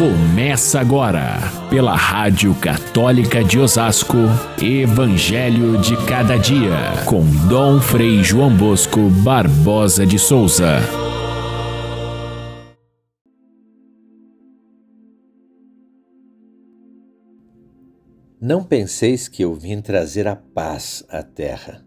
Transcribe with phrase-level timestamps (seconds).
[0.00, 1.36] Começa agora,
[1.68, 4.16] pela Rádio Católica de Osasco,
[4.58, 10.78] Evangelho de Cada Dia, com Dom Frei João Bosco Barbosa de Souza.
[18.40, 21.84] Não penseis que eu vim trazer a paz à terra.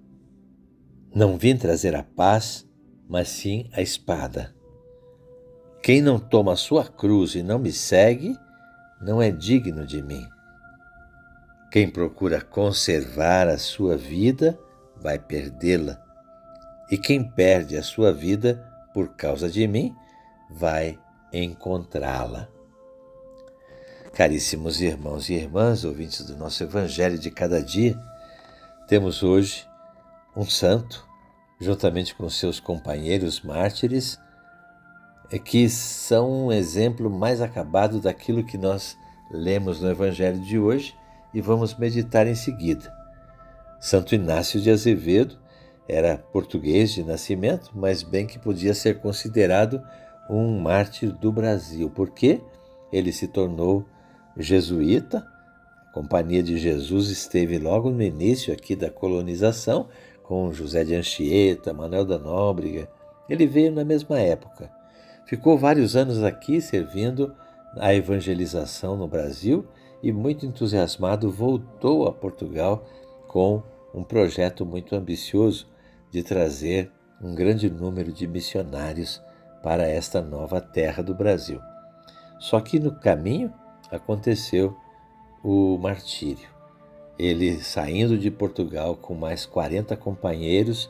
[1.16, 2.64] Não vim trazer a paz,
[3.10, 4.54] mas sim a espada.
[5.84, 8.40] Quem não toma a sua cruz e não me segue,
[9.02, 10.26] não é digno de mim.
[11.70, 14.58] Quem procura conservar a sua vida,
[14.96, 16.02] vai perdê-la.
[16.90, 19.94] E quem perde a sua vida por causa de mim,
[20.50, 20.98] vai
[21.34, 22.48] encontrá-la.
[24.14, 28.00] Caríssimos irmãos e irmãs, ouvintes do nosso Evangelho de cada dia,
[28.88, 29.68] temos hoje
[30.34, 31.06] um santo,
[31.60, 34.18] juntamente com seus companheiros mártires,
[35.40, 38.98] que são um exemplo mais acabado daquilo que nós
[39.32, 40.96] lemos no Evangelho de hoje
[41.34, 42.94] e vamos meditar em seguida.
[43.80, 45.38] Santo Inácio de Azevedo
[45.88, 49.82] era português de nascimento, mas bem que podia ser considerado
[50.30, 52.42] um mártir do Brasil, porque
[52.92, 53.86] ele se tornou
[54.38, 55.26] jesuíta.
[55.90, 59.90] A Companhia de Jesus esteve logo no início aqui da colonização
[60.24, 62.88] com José de Anchieta, Manuel da Nóbrega.
[63.28, 64.72] Ele veio na mesma época.
[65.26, 67.34] Ficou vários anos aqui servindo
[67.78, 69.66] a evangelização no Brasil
[70.02, 72.86] e, muito entusiasmado, voltou a Portugal
[73.28, 73.64] com
[73.94, 75.68] um projeto muito ambicioso
[76.12, 79.22] de trazer um grande número de missionários
[79.64, 81.60] para esta nova terra do Brasil.
[82.38, 83.54] Só que no caminho
[83.90, 84.76] aconteceu
[85.44, 86.50] o martírio.
[87.18, 90.90] Ele, saindo de Portugal com mais 40 companheiros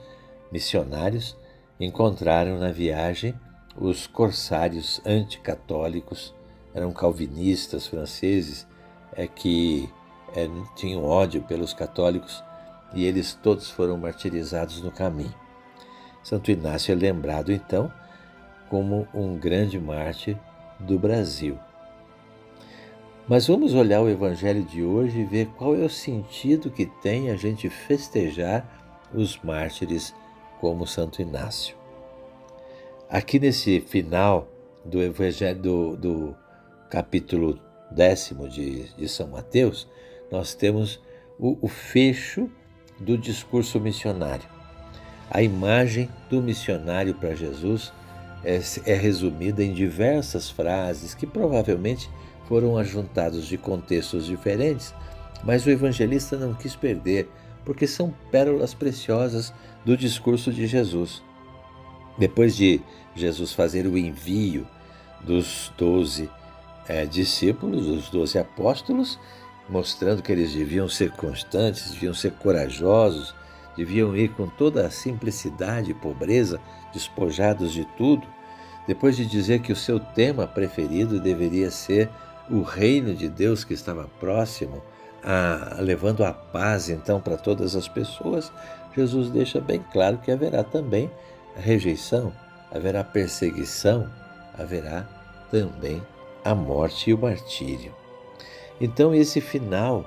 [0.51, 1.37] missionários,
[1.79, 3.35] encontraram na viagem
[3.75, 6.33] os corsários anticatólicos,
[6.73, 8.67] eram calvinistas franceses
[9.15, 9.89] é, que
[10.35, 12.43] é, tinham ódio pelos católicos
[12.93, 15.33] e eles todos foram martirizados no caminho.
[16.23, 17.91] Santo Inácio é lembrado então
[18.69, 20.37] como um grande mártir
[20.79, 21.57] do Brasil.
[23.27, 27.29] Mas vamos olhar o Evangelho de hoje e ver qual é o sentido que tem
[27.29, 28.65] a gente festejar
[29.13, 30.13] os mártires
[30.59, 31.82] como Santo Inácio.
[33.13, 34.51] Aqui nesse final
[34.83, 36.35] do Evangelho do, do
[36.89, 37.59] capítulo
[37.91, 39.87] décimo de, de, São Mateus,
[40.31, 40.99] nós temos
[41.37, 42.49] o, o fecho
[42.99, 44.49] do discurso missionário.
[45.29, 47.93] A imagem do missionário para Jesus
[48.43, 52.09] é, é resumida em diversas frases que provavelmente
[52.47, 54.91] foram ajuntados de contextos diferentes,
[55.43, 57.29] mas o evangelista não quis perder,
[57.63, 59.53] porque são pérolas preciosas
[59.85, 61.21] do discurso de Jesus.
[62.17, 62.81] Depois de
[63.15, 64.67] Jesus fazer o envio
[65.21, 66.29] dos doze
[66.87, 69.19] é, discípulos, dos doze apóstolos,
[69.69, 73.33] mostrando que eles deviam ser constantes, deviam ser corajosos,
[73.75, 76.59] deviam ir com toda a simplicidade e pobreza,
[76.93, 78.27] despojados de tudo,
[78.85, 82.09] depois de dizer que o seu tema preferido deveria ser
[82.49, 84.83] o reino de Deus que estava próximo,
[85.23, 88.51] a, levando a paz então para todas as pessoas,
[88.93, 91.09] Jesus deixa bem claro que haverá também
[91.55, 92.33] rejeição,
[92.71, 94.09] haverá perseguição,
[94.57, 95.07] haverá
[95.51, 96.01] também
[96.43, 97.93] a morte e o martírio.
[98.81, 100.05] Então, esse final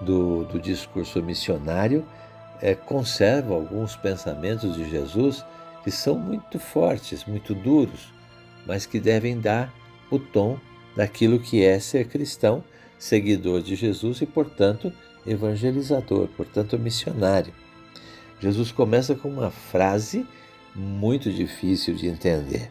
[0.00, 2.06] do, do discurso missionário
[2.60, 5.44] é, conserva alguns pensamentos de Jesus
[5.82, 8.12] que são muito fortes, muito duros,
[8.66, 9.72] mas que devem dar
[10.10, 10.58] o tom
[10.94, 12.62] daquilo que é ser cristão,
[12.98, 14.92] seguidor de Jesus e, portanto,
[15.26, 17.52] evangelizador, portanto, missionário.
[18.38, 20.26] Jesus começa com uma frase
[20.74, 22.70] muito difícil de entender.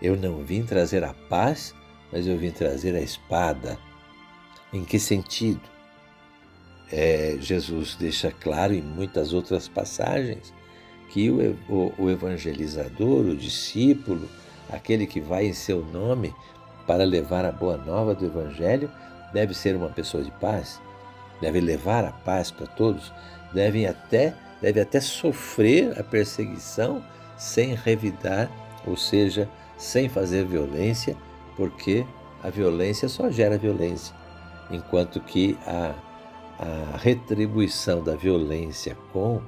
[0.00, 1.74] Eu não vim trazer a paz,
[2.10, 3.78] mas eu vim trazer a espada.
[4.72, 5.60] Em que sentido?
[6.90, 10.52] É, Jesus deixa claro em muitas outras passagens
[11.10, 14.28] que o, o, o evangelizador, o discípulo,
[14.70, 16.34] aquele que vai em seu nome
[16.86, 18.90] para levar a boa nova do Evangelho,
[19.32, 20.80] deve ser uma pessoa de paz,
[21.40, 23.12] deve levar a paz para todos,
[23.52, 27.02] deve até deve até sofrer a perseguição
[27.40, 28.50] sem revidar,
[28.86, 29.48] ou seja,
[29.78, 31.16] sem fazer violência,
[31.56, 32.06] porque
[32.42, 34.14] a violência só gera violência,
[34.70, 35.94] enquanto que a,
[36.58, 39.40] a retribuição da violência com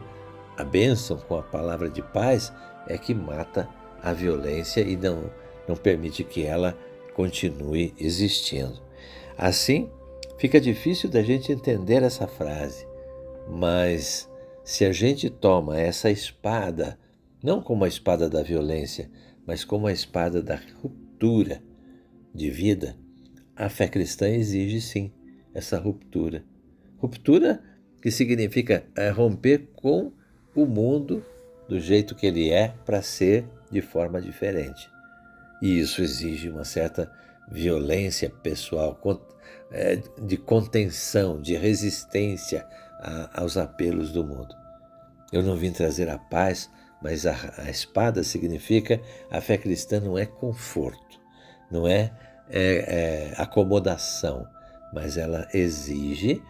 [0.56, 2.50] a bênção, com a palavra de paz,
[2.86, 3.68] é que mata
[4.02, 5.30] a violência e não,
[5.68, 6.74] não permite que ela
[7.14, 8.80] continue existindo.
[9.36, 9.90] Assim,
[10.38, 12.86] fica difícil da gente entender essa frase,
[13.46, 14.30] mas
[14.64, 16.98] se a gente toma essa espada,
[17.42, 19.10] não como a espada da violência,
[19.46, 21.62] mas como a espada da ruptura
[22.34, 22.96] de vida,
[23.56, 25.12] a fé cristã exige sim
[25.54, 26.44] essa ruptura.
[26.98, 27.62] Ruptura
[28.00, 30.12] que significa é, romper com
[30.54, 31.24] o mundo
[31.68, 34.90] do jeito que ele é para ser de forma diferente.
[35.60, 37.10] E isso exige uma certa
[37.50, 39.00] violência pessoal,
[39.70, 42.66] é, de contenção, de resistência
[43.32, 44.54] aos apelos do mundo.
[45.32, 46.70] Eu não vim trazer a paz,
[47.02, 49.00] mas a, a espada significa
[49.30, 51.20] a fé cristã não é conforto,
[51.70, 52.12] não é,
[52.48, 54.46] é, é acomodação,
[54.92, 56.42] mas ela exige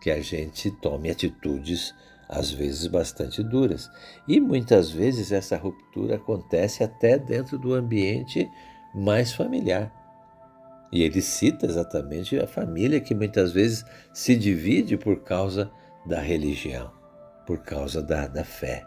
[0.00, 1.94] que a gente tome atitudes
[2.28, 3.90] às vezes bastante duras.
[4.26, 8.48] E muitas vezes essa ruptura acontece até dentro do ambiente
[8.94, 9.92] mais familiar.
[10.92, 15.70] E ele cita exatamente a família que muitas vezes se divide por causa
[16.06, 16.90] da religião,
[17.46, 18.84] por causa da, da fé.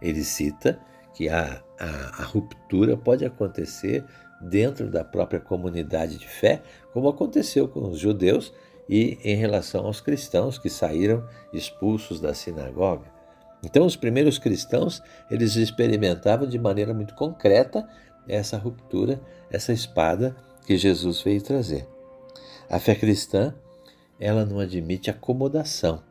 [0.00, 0.78] Ele cita
[1.14, 4.04] que a, a, a ruptura pode acontecer
[4.40, 6.62] dentro da própria comunidade de fé,
[6.92, 8.52] como aconteceu com os judeus
[8.88, 13.18] e em relação aos cristãos que saíram expulsos da sinagoga.
[13.62, 17.86] Então, os primeiros cristãos, eles experimentavam de maneira muito concreta
[18.28, 21.88] essa ruptura, essa espada que Jesus veio trazer.
[22.70, 23.54] A fé cristã,
[24.20, 26.02] ela não admite acomodação,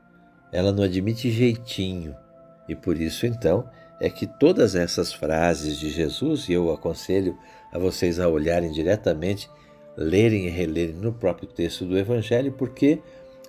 [0.52, 2.16] ela não admite jeitinho.
[2.68, 3.70] E por isso, então,
[4.00, 7.38] é que todas essas frases de Jesus, e eu aconselho
[7.72, 9.50] a vocês a olharem diretamente
[9.98, 13.02] lerem e relerem no próprio texto do Evangelho, porque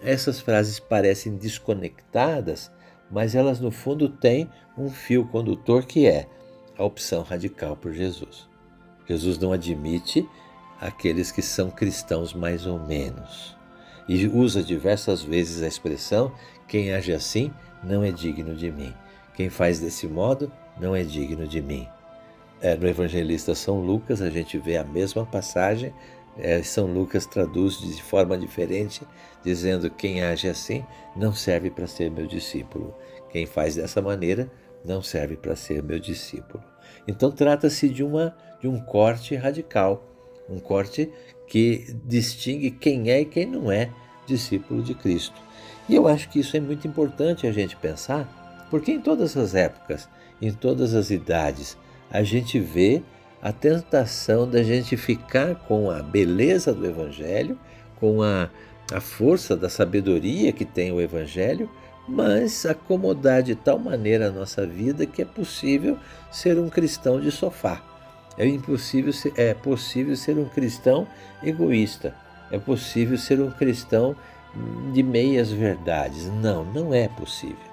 [0.02, 2.70] essas frases parecem desconectadas,
[3.10, 6.26] mas elas no fundo têm um fio condutor que é
[6.78, 8.48] a opção radical por Jesus.
[9.06, 10.26] Jesus não admite
[10.80, 13.56] aqueles que são cristãos mais ou menos.
[14.08, 16.32] E usa diversas vezes a expressão:
[16.66, 18.94] quem age assim não é digno de mim.
[19.38, 20.50] Quem faz desse modo
[20.81, 21.87] não é digno de mim.
[22.61, 25.94] É, no evangelista São Lucas, a gente vê a mesma passagem
[26.37, 29.02] é, São Lucas traduz de forma diferente,
[29.44, 32.93] dizendo: quem age assim não serve para ser meu discípulo.
[33.31, 34.50] Quem faz dessa maneira
[34.85, 36.61] não serve para ser meu discípulo.
[37.06, 40.05] Então trata-se de uma de um corte radical,
[40.50, 41.12] um corte
[41.46, 43.88] que distingue quem é e quem não é
[44.26, 45.40] discípulo de Cristo.
[45.88, 48.29] E eu acho que isso é muito importante a gente pensar,
[48.70, 50.08] porque em todas as épocas,
[50.40, 51.76] em todas as idades,
[52.10, 53.02] a gente vê
[53.40, 57.58] a tentação da gente ficar com a beleza do Evangelho,
[57.96, 58.50] com a,
[58.92, 61.70] a força da sabedoria que tem o Evangelho,
[62.08, 65.98] mas acomodar de tal maneira a nossa vida que é possível
[66.30, 67.82] ser um cristão de sofá.
[68.38, 71.06] É impossível ser, é possível ser um cristão
[71.42, 72.14] egoísta.
[72.50, 74.16] É possível ser um cristão
[74.92, 76.26] de meias verdades.
[76.26, 77.67] Não, não é possível.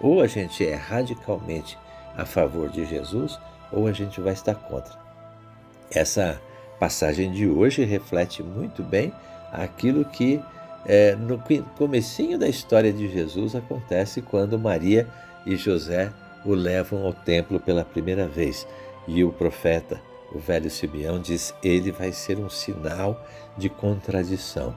[0.00, 1.78] Ou a gente é radicalmente
[2.16, 3.38] a favor de Jesus,
[3.70, 4.98] ou a gente vai estar contra.
[5.90, 6.40] Essa
[6.78, 9.12] passagem de hoje reflete muito bem
[9.52, 10.42] aquilo que
[10.86, 11.42] é, no
[11.76, 15.06] comecinho da história de Jesus acontece quando Maria
[15.44, 16.10] e José
[16.44, 18.66] o levam ao templo pela primeira vez.
[19.06, 20.00] E o profeta,
[20.32, 23.22] o velho Simeão, diz: ele vai ser um sinal
[23.58, 24.74] de contradição,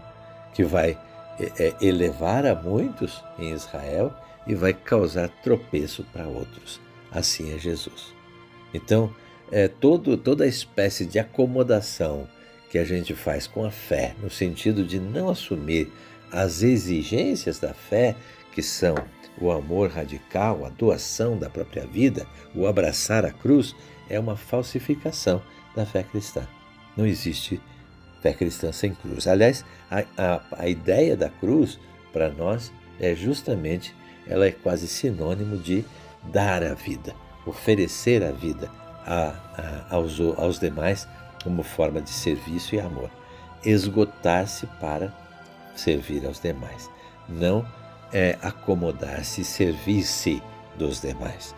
[0.54, 0.98] que vai
[1.40, 4.14] é, é elevar a muitos em Israel
[4.48, 6.80] e vai causar tropeço para outros.
[7.12, 8.13] Assim é Jesus.
[8.74, 9.13] Então,
[9.51, 12.28] é, todo, toda espécie de acomodação
[12.69, 15.91] que a gente faz com a fé, no sentido de não assumir
[16.32, 18.15] as exigências da fé,
[18.51, 18.96] que são
[19.39, 22.25] o amor radical, a doação da própria vida,
[22.56, 23.75] o abraçar a cruz,
[24.10, 25.41] é uma falsificação
[25.75, 26.48] da fé cristã.
[26.98, 27.62] Não existe
[28.22, 29.27] fé cristã sem cruz.
[29.27, 31.79] Aliás, a, a, a ideia da cruz,
[32.12, 33.96] para nós, é justamente,
[34.27, 35.84] ela é quase sinônimo de
[36.24, 37.15] dar a vida,
[37.46, 38.70] oferecer a vida,
[39.06, 39.34] a,
[39.89, 41.08] a, aos, aos demais
[41.44, 43.10] como forma de serviço e amor.
[43.65, 45.13] Esgotar-se para
[45.75, 46.89] servir aos demais.
[47.27, 47.65] Não
[48.12, 50.42] é acomodar-se servir-se
[50.77, 51.56] dos demais.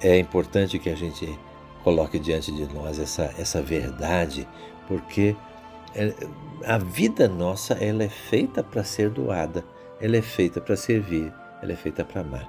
[0.00, 1.38] É importante que a gente
[1.82, 4.46] coloque diante de nós essa, essa verdade,
[4.86, 5.36] porque
[5.94, 6.12] é,
[6.64, 9.64] a vida nossa ela é feita para ser doada,
[10.00, 11.32] ela é feita para servir,
[11.66, 12.48] ela é feita para amar.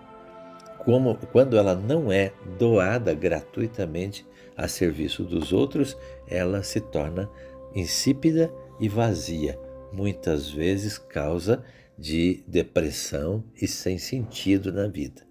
[0.78, 5.98] Como, quando ela não é doada gratuitamente, a serviço dos outros,
[6.28, 7.30] ela se torna
[7.76, 9.60] insípida e vazia,
[9.92, 11.64] muitas vezes causa
[11.98, 15.22] de depressão e sem sentido na vida.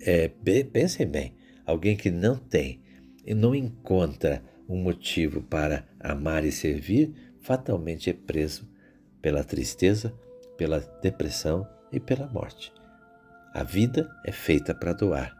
[0.00, 0.28] É,
[0.72, 1.34] pensem bem,
[1.66, 2.82] alguém que não tem
[3.24, 8.68] e não encontra um motivo para amar e servir, fatalmente é preso
[9.20, 10.14] pela tristeza,
[10.56, 12.72] pela depressão e pela morte.
[13.52, 15.36] A vida é feita para doar.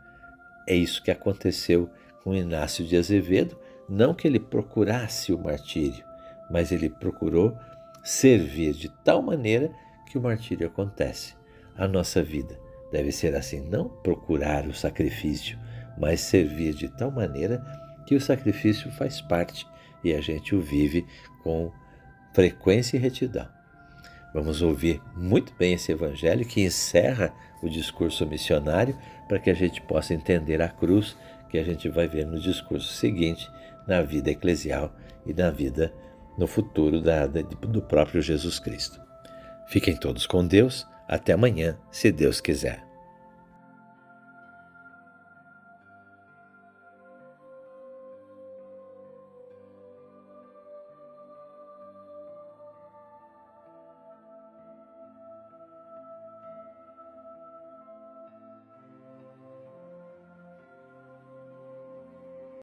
[0.67, 1.89] É isso que aconteceu
[2.25, 3.57] com Inácio de Azevedo,
[3.89, 6.05] não que ele procurasse o martírio,
[6.51, 7.57] mas ele procurou
[8.03, 9.71] servir de tal maneira
[10.07, 11.35] que o martírio acontece.
[11.77, 12.59] A nossa vida
[12.91, 15.59] deve ser assim, não procurar o sacrifício,
[15.97, 17.65] mas servir de tal maneira
[18.07, 19.67] que o sacrifício faz parte
[20.03, 21.07] e a gente o vive
[21.43, 21.73] com
[22.33, 23.60] frequência e retidão.
[24.33, 28.97] Vamos ouvir muito bem esse evangelho que encerra o discurso missionário
[29.29, 31.17] para que a gente possa entender a cruz
[31.49, 33.51] que a gente vai ver no discurso seguinte,
[33.87, 34.95] na vida eclesial
[35.27, 35.93] e na vida
[36.39, 39.01] no futuro da, do próprio Jesus Cristo.
[39.67, 40.87] Fiquem todos com Deus.
[41.09, 42.90] Até amanhã, se Deus quiser.